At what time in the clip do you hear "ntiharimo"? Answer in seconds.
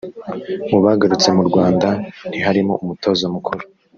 2.29-2.73